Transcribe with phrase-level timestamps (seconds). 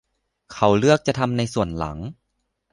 [0.53, 1.97] เขาเลือกจะทำในส่วนหลัง